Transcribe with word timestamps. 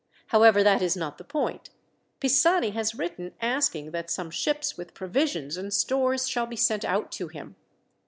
"However, 0.29 0.63
that 0.63 0.81
is 0.81 0.97
not 0.97 1.19
the 1.19 1.23
point. 1.23 1.69
Pisani 2.19 2.71
has 2.71 2.95
written 2.95 3.35
asking 3.39 3.91
that 3.91 4.09
some 4.09 4.31
ships 4.31 4.75
with 4.75 4.95
provisions 4.95 5.57
and 5.57 5.71
stores 5.71 6.27
shall 6.27 6.47
be 6.47 6.55
sent 6.55 6.83
out 6.83 7.11
to 7.11 7.27
him. 7.27 7.55